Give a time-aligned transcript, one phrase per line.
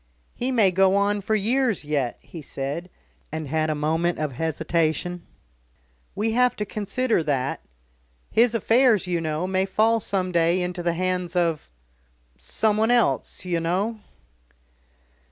[0.33, 2.89] "He may go on for years yet," he said,
[3.31, 5.27] and had a moment of hesitation.
[6.15, 7.61] "We have to consider that.
[8.31, 11.69] His affairs, you know, may fall some day into the hands of
[12.35, 13.99] someone else, you know."